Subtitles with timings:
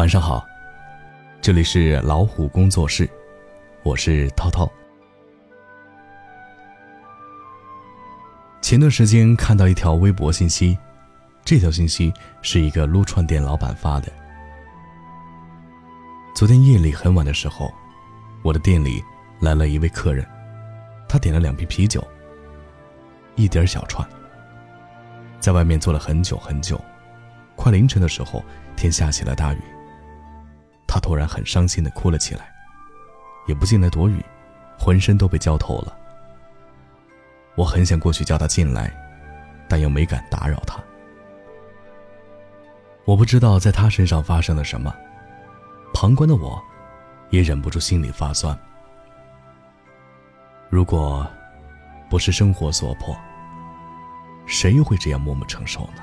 [0.00, 0.48] 晚上好，
[1.42, 3.06] 这里是老虎工作室，
[3.82, 4.66] 我是涛涛。
[8.62, 10.78] 前段时间看到一条微博信息，
[11.44, 12.10] 这条信息
[12.40, 14.10] 是一个撸串店老板发的。
[16.34, 17.70] 昨天夜里很晚的时候，
[18.42, 19.04] 我的店里
[19.38, 20.26] 来了一位客人，
[21.10, 22.02] 他点了两瓶啤酒，
[23.34, 24.08] 一点小串，
[25.40, 26.82] 在外面坐了很久很久，
[27.54, 28.42] 快凌晨的时候，
[28.76, 29.60] 天下起了大雨。
[30.92, 32.52] 他突然很伤心的哭了起来，
[33.46, 34.20] 也不进来躲雨，
[34.76, 35.96] 浑身都被浇透了。
[37.54, 38.92] 我很想过去叫他进来，
[39.68, 40.80] 但又没敢打扰他。
[43.04, 44.92] 我不知道在他身上发生了什么，
[45.94, 46.60] 旁观的我，
[47.30, 48.58] 也忍不住心里发酸。
[50.68, 51.24] 如果
[52.08, 53.16] 不是生活所迫，
[54.44, 56.02] 谁又会这样默默承受呢？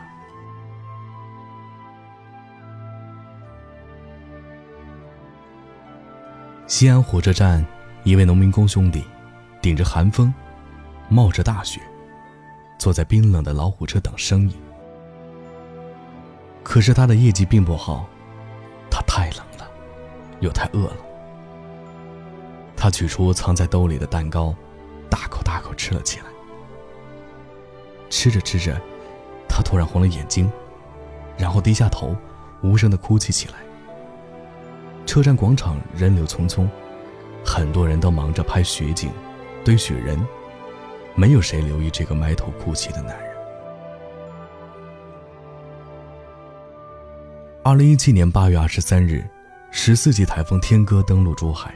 [6.78, 7.66] 西安火车站，
[8.04, 9.04] 一位农民工兄弟，
[9.64, 10.32] 顶着寒风，
[11.10, 11.82] 冒着大雪，
[12.78, 14.56] 坐在冰冷的老虎车等生意。
[16.62, 18.08] 可是他的业绩并不好，
[18.92, 19.68] 他太冷了，
[20.40, 20.98] 又太饿了。
[22.76, 24.54] 他取出藏在兜里的蛋糕，
[25.10, 26.26] 大口大口吃了起来。
[28.12, 28.80] 吃着吃着，
[29.50, 30.48] 他突然红了眼睛，
[31.40, 32.16] 然后低下头，
[32.62, 33.67] 无声的哭泣起来。
[35.18, 36.70] 车站广场人流匆匆，
[37.44, 39.10] 很多人都忙着拍雪景、
[39.66, 40.16] 堆雪人，
[41.16, 43.36] 没有谁留意这个埋头哭泣的男人。
[47.64, 49.28] 二零一七年八月二十三日，
[49.72, 51.74] 十四级台风天鸽登陆珠海，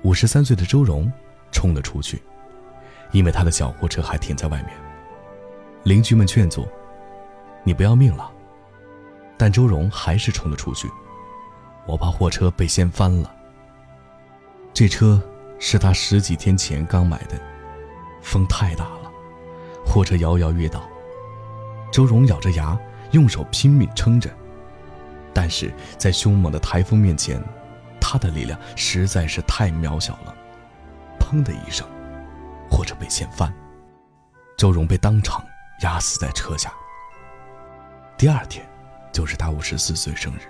[0.00, 1.12] 五十三岁的周荣
[1.52, 2.22] 冲了出去，
[3.12, 4.70] 因为他的小货车还停在外面。
[5.82, 6.66] 邻居们劝阻
[7.64, 8.32] ：“你不要命了？”
[9.36, 10.88] 但周荣还是冲了出去。
[11.90, 13.34] 我怕货车被掀翻了。
[14.72, 15.20] 这车
[15.58, 17.36] 是他十几天前刚买的，
[18.22, 19.10] 风太大了，
[19.84, 20.88] 货车摇摇欲倒。
[21.90, 22.78] 周荣咬着牙，
[23.10, 24.30] 用手拼命撑着，
[25.34, 27.42] 但是在凶猛的台风面前，
[28.00, 30.32] 他的力量实在是太渺小了。
[31.18, 31.84] 砰的一声，
[32.70, 33.52] 货车被掀翻，
[34.56, 35.44] 周荣被当场
[35.82, 36.72] 压死在车下。
[38.16, 38.64] 第二天，
[39.10, 40.42] 就是他五十四岁生日。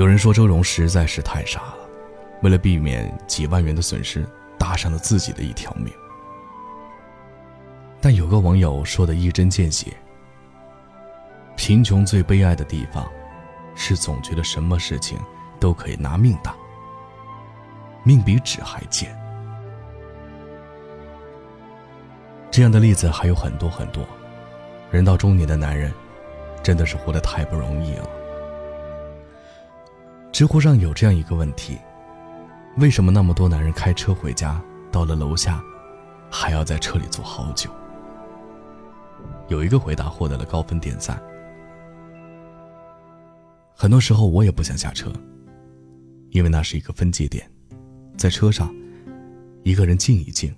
[0.00, 1.78] 有人说周荣实在是太傻了，
[2.40, 4.26] 为了避免几万元的损失，
[4.58, 5.92] 搭上了自己的一条命。
[8.00, 9.92] 但有个网友说的一针见血：
[11.54, 13.06] 贫穷最悲哀的地方，
[13.74, 15.18] 是总觉得什么事情
[15.60, 16.56] 都可以拿命当，
[18.02, 19.14] 命比纸还贱。
[22.50, 24.02] 这样的例子还有很多很多。
[24.90, 25.92] 人到中年的男人，
[26.62, 28.08] 真的是活得太不容易了。
[30.40, 31.76] 知乎上有这样一个问题：
[32.78, 34.58] 为什么那么多男人开车回家，
[34.90, 35.62] 到了楼下，
[36.30, 37.70] 还要在车里坐好久？
[39.48, 41.22] 有一个回答获得了高分点赞。
[43.74, 45.12] 很多时候我也不想下车，
[46.30, 47.46] 因为那是一个分界点，
[48.16, 48.74] 在车上，
[49.62, 50.50] 一个人静一静，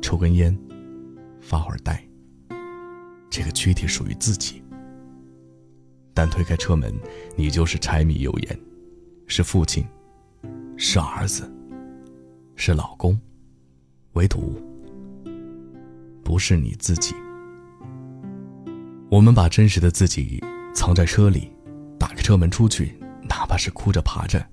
[0.00, 0.56] 抽根烟，
[1.40, 2.00] 发会儿呆。
[3.28, 4.62] 这个躯体属于自己，
[6.14, 6.94] 但推开车门，
[7.34, 8.56] 你就是柴米油盐。
[9.26, 9.84] 是父亲，
[10.76, 11.50] 是儿子，
[12.56, 13.18] 是老公，
[14.12, 14.60] 唯独
[16.22, 17.14] 不是你自己。
[19.10, 20.42] 我们把真实的自己
[20.74, 21.50] 藏在车里，
[21.98, 22.94] 打开车门出去，
[23.28, 24.44] 哪怕是哭着爬着，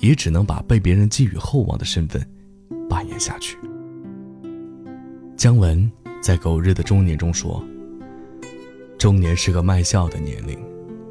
[0.00, 2.24] 也只能把被别人寄予厚望的身份
[2.88, 3.56] 扮演下去。
[5.36, 5.90] 姜文
[6.22, 7.62] 在《狗日的中年》中说
[8.98, 10.58] ：“中年是个卖笑的年龄，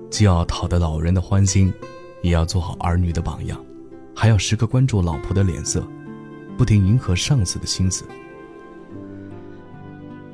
[0.10, 1.72] 既要讨得老人的欢心。”
[2.24, 3.64] 也要做好儿女的榜样，
[4.16, 5.86] 还要时刻关注老婆的脸色，
[6.58, 8.04] 不停迎合上司的心思。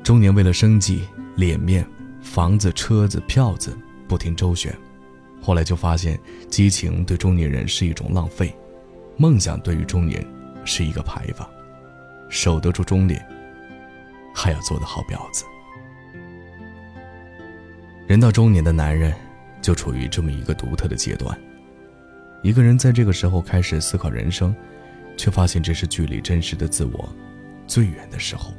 [0.02, 1.02] 中年为了生计、
[1.36, 1.86] 脸面、
[2.22, 3.76] 房子、车子、票子
[4.08, 4.74] 不停周旋，
[5.42, 8.56] 后来就发现激情对中年人是一种浪费，
[9.16, 10.24] 梦想对于中年
[10.64, 11.48] 是一个牌坊，
[12.28, 13.20] 守得住中年，
[14.32, 15.44] 还要做得好婊子。
[18.06, 19.12] 人到中年的男人，
[19.60, 21.36] 就处于这么一个独特的阶段。
[22.42, 24.54] 一个人在这个时候开始思考人生，
[25.16, 27.08] 却发现这是距离真实的自我
[27.66, 28.52] 最远的时候。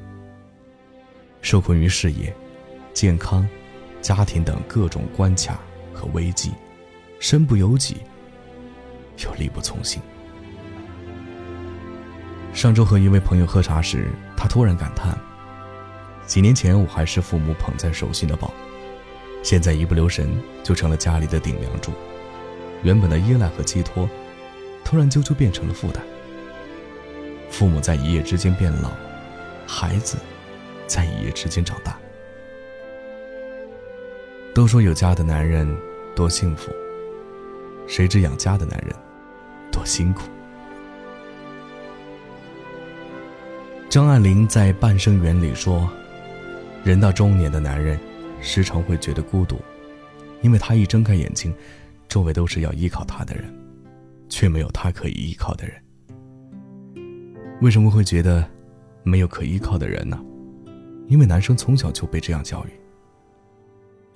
[1.41, 2.31] 受困于事业、
[2.93, 3.47] 健康、
[3.99, 5.59] 家庭等各种关卡
[5.93, 6.51] 和危机，
[7.19, 7.97] 身不由己，
[9.25, 9.99] 又力不从心。
[12.53, 15.17] 上周和一位朋友喝茶时，他突然感叹
[16.27, 18.53] ：“几年前我还是父母捧在手心的宝，
[19.41, 20.29] 现在一不留神
[20.61, 21.91] 就成了家里的顶梁柱，
[22.83, 24.09] 原本的依赖和寄托，
[24.83, 26.03] 突然就就变成了负担。
[27.49, 28.91] 父母在一夜之间变老，
[29.67, 30.17] 孩子
[30.87, 31.97] 在一夜之间长大。
[34.53, 35.67] 都说有家的男人
[36.15, 36.71] 多幸福，
[37.87, 38.95] 谁知养家的男人
[39.71, 40.23] 多辛苦。
[43.89, 45.89] 张爱玲在《半生缘》里说
[46.83, 47.99] ：“人到中年的男人，
[48.41, 49.59] 时常会觉得孤独，
[50.41, 51.53] 因为他一睁开眼睛，
[52.11, 53.45] 周围都是要依靠他的人，
[54.27, 55.81] 却没有他可以依靠的人。
[57.61, 58.45] 为什么会觉得
[59.01, 60.21] 没有可依靠的人呢？
[61.07, 62.69] 因为男生从小就被这样教育。”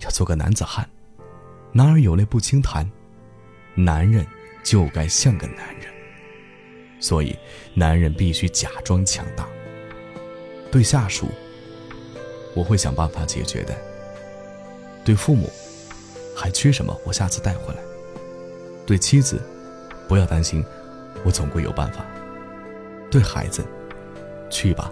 [0.04, 0.86] 要做个男子汉，
[1.72, 2.86] 男儿有泪不轻弹，
[3.76, 4.28] 男人
[4.62, 5.88] 就该像个男人。
[7.00, 7.34] 所以，
[7.74, 9.48] 男人必须假装强大。
[10.70, 11.30] 对下属，
[12.58, 13.74] 我会想办法解决的。
[15.06, 15.50] 对父母，
[16.36, 17.80] 还缺什么，我下次带回来。
[18.86, 19.40] 对妻子，
[20.08, 20.64] 不要担心，
[21.24, 22.06] 我总归有办法。
[23.10, 23.64] 对孩子，
[24.50, 24.92] 去吧，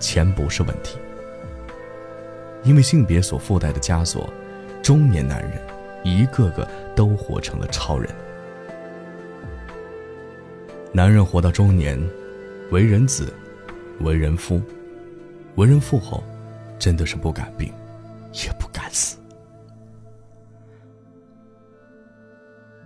[0.00, 0.96] 钱不是问题。
[2.64, 4.28] 因为性别所附带的枷锁，
[4.82, 5.60] 中年男人
[6.02, 8.10] 一个个都活成了超人。
[10.90, 12.02] 男人活到中年，
[12.70, 13.32] 为人子，
[14.00, 14.60] 为人夫，
[15.56, 16.24] 为人父后，
[16.78, 17.70] 真的是不敢病，
[18.32, 19.18] 也不敢死。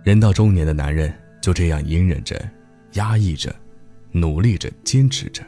[0.03, 2.49] 人到中年的男人就这样隐忍着、
[2.93, 3.55] 压抑着、
[4.11, 5.41] 努力着、坚持着，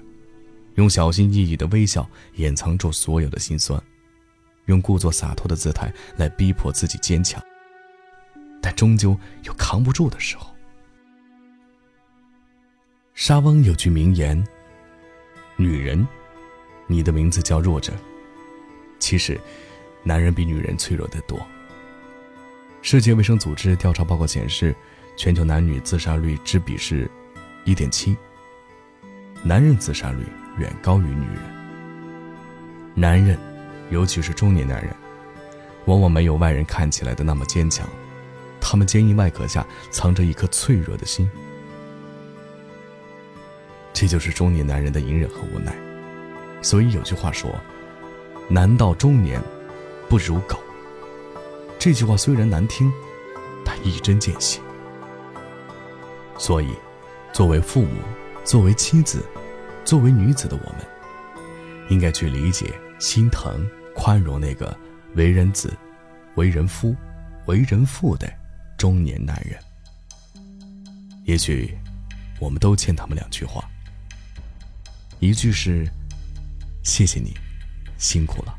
[0.76, 3.82] 用小心翼翼的微笑掩藏住所有的心酸。
[4.68, 7.44] 用故作洒脱的姿态来逼迫自己坚强，
[8.62, 10.48] 但终究有扛不住的时候。
[13.14, 14.42] 沙翁有句名言
[15.56, 16.08] ：“女人，
[16.88, 17.94] 你的名字叫弱者。”
[19.00, 19.40] 其实，
[20.02, 21.40] 男人比女人脆弱得多。
[22.86, 24.76] 世界卫生组织调查报告显示，
[25.18, 27.10] 全球男女自杀率之比是
[27.66, 28.16] 1.7，
[29.42, 30.20] 男人自杀率
[30.60, 31.40] 远高于女人。
[32.94, 33.40] 男人。
[33.90, 34.96] 尤其是中年男人，
[35.86, 37.90] 往往没有外人看起来的那么坚强，
[38.62, 41.28] 他们坚硬外壳下藏着一颗脆弱的心。
[43.94, 45.76] 这就是中年男人的隐忍和无奈。
[46.62, 47.52] 所以有句话说
[48.48, 49.42] ：“男到中年，
[50.08, 50.60] 不如狗。”
[51.86, 52.92] 这句话虽然难听，
[53.64, 54.60] 但一针见血。
[56.36, 56.70] 所以，
[57.32, 58.02] 作为父母，
[58.44, 59.24] 作为妻子，
[59.86, 60.80] 作为女子的我们，
[61.90, 62.74] 应该去理解。
[62.98, 64.76] 心疼、宽容那个
[65.14, 65.72] 为人子、
[66.34, 66.96] 为人夫、
[67.46, 68.28] 为人父的
[68.80, 69.56] 中年男人。
[71.26, 71.78] 也许，
[72.40, 73.64] 我们都欠他们两句话。
[75.20, 75.88] 一句是
[76.84, 77.38] “谢谢你，
[78.00, 78.58] 辛苦了”，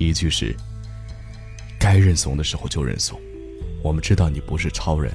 [0.00, 0.56] 一句是
[1.78, 3.18] “该认怂的时候就认怂”。
[3.82, 5.12] 我们知道你不是超人，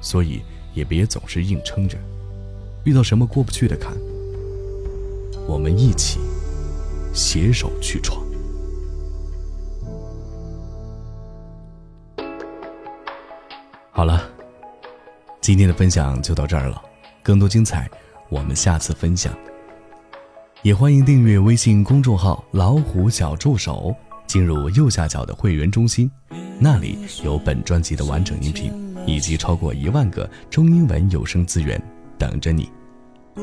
[0.00, 0.42] 所以
[0.74, 1.96] 也别总是硬撑着。
[2.84, 3.92] 遇到什么过不去的坎，
[5.46, 6.18] 我们一起。
[7.14, 8.24] 携手去闯。
[13.90, 14.26] 好了，
[15.42, 16.82] 今天的分享就到这儿了。
[17.22, 17.86] 更多精彩，
[18.30, 19.30] 我们下次分享。
[20.62, 23.94] 也欢迎订阅微信公众号“老虎小助手”，
[24.32, 26.10] 进入右下角的会员中心，
[26.58, 28.72] 那里有本专辑的完整音频
[29.06, 31.78] 以及超过一万个中英文有声资源
[32.16, 32.66] 等着你。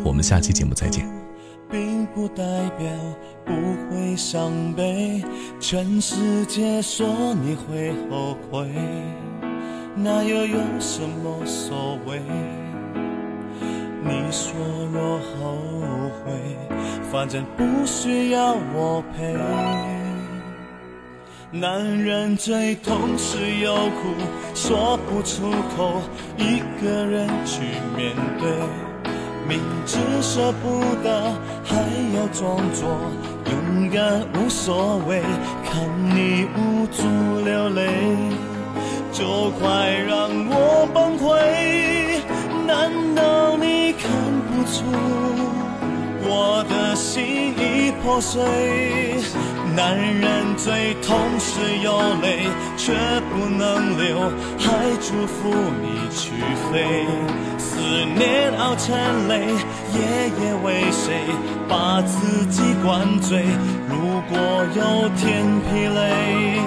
[0.04, 1.08] 我们下期节目再见。
[1.70, 2.44] 并不代
[2.80, 2.88] 表
[3.46, 3.54] 不
[3.88, 5.24] 会伤悲，
[5.60, 8.68] 全世界说你会后悔，
[9.96, 12.20] 那又有什么所谓？
[14.04, 14.56] 你说
[14.92, 15.56] 若后
[16.26, 16.32] 悔，
[17.12, 19.99] 反正不需要我陪。
[21.52, 24.14] 男人最痛是有苦
[24.54, 26.00] 说不出口，
[26.38, 27.62] 一个人去
[27.98, 28.52] 面对。
[29.48, 31.34] 明知舍不得，
[31.66, 31.76] 还
[32.16, 32.88] 要装作
[33.48, 35.24] 勇敢无所谓。
[35.66, 35.84] 看
[36.16, 37.02] 你无助
[37.44, 37.90] 流泪，
[39.12, 41.26] 就快让我崩溃。
[42.68, 44.08] 难道你看
[44.46, 44.86] 不出
[46.22, 47.69] 我的心已
[48.04, 48.42] 破碎？
[49.76, 52.94] 男人最痛是有泪却
[53.30, 54.68] 不能流，还
[55.00, 56.32] 祝福你去
[56.72, 57.06] 飞。
[57.58, 57.80] 思
[58.18, 58.96] 念熬成
[59.28, 59.40] 泪，
[59.94, 60.00] 夜
[60.42, 61.22] 夜为谁
[61.68, 63.44] 把自己灌醉？
[63.88, 64.38] 如果
[64.76, 66.60] 有天疲累，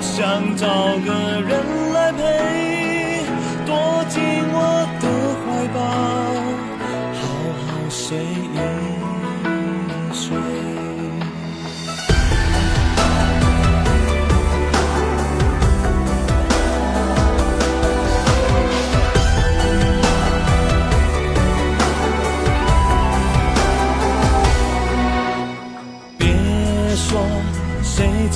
[0.00, 0.66] 想找
[1.04, 1.52] 个人
[1.92, 3.24] 来陪，
[3.66, 4.56] 躲进我
[5.00, 5.04] 的
[5.40, 5.78] 怀抱，
[7.20, 7.22] 好
[7.66, 8.53] 好睡。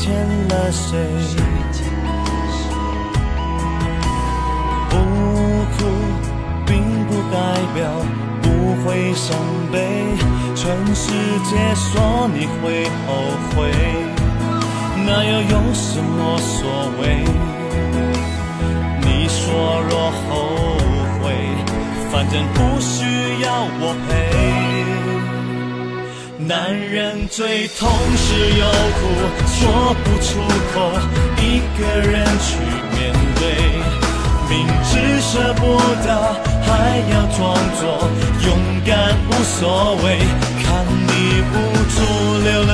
[0.08, 0.16] 欠
[0.48, 0.96] 了谁？
[4.88, 4.96] 不
[5.76, 5.84] 哭
[6.64, 7.36] 并不代
[7.74, 7.78] 表
[8.40, 8.48] 不
[8.82, 9.36] 会伤
[9.70, 9.76] 悲，
[10.54, 11.12] 全世
[11.44, 13.08] 界说你会后
[13.50, 13.70] 悔，
[15.06, 17.22] 那又有什么所谓？
[19.02, 20.56] 你说若后
[21.20, 21.24] 悔，
[22.10, 23.46] 反正不需要
[23.78, 24.27] 我陪。
[26.48, 27.86] 男人最痛
[28.16, 28.64] 是有
[28.96, 29.00] 苦
[29.48, 30.40] 说不出
[30.72, 30.80] 口，
[31.36, 32.56] 一个人去
[32.96, 33.44] 面对，
[34.48, 35.76] 明知舍不
[36.06, 36.08] 得
[36.62, 36.68] 还
[37.10, 38.08] 要装作
[38.46, 38.48] 勇
[38.86, 40.18] 敢无所谓，
[40.64, 41.54] 看你无
[41.92, 41.96] 助
[42.42, 42.72] 流泪，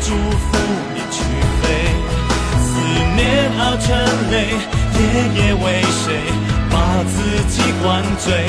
[0.00, 0.58] 祝福
[0.94, 1.22] 你去
[1.60, 1.64] 飞。
[2.58, 2.70] 思
[3.16, 3.20] 念
[3.58, 3.88] 熬成
[4.30, 4.34] 泪，
[4.98, 5.00] 夜
[5.34, 6.06] 夜为谁
[6.70, 8.46] 把自己灌醉？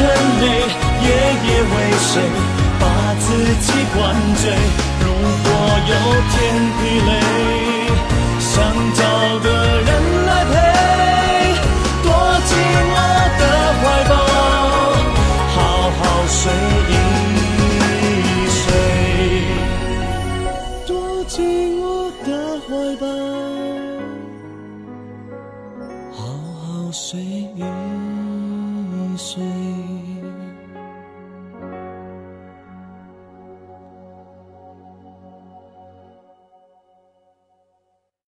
[0.00, 0.08] 眼
[0.40, 0.44] 泪，
[1.02, 1.06] 夜
[1.44, 2.12] 夜为谁
[2.80, 2.82] 把
[3.20, 3.26] 自
[3.60, 3.98] 己灌
[4.36, 4.42] 醉？
[5.04, 5.06] 如
[5.44, 5.48] 果
[5.90, 5.92] 有
[6.30, 6.34] 天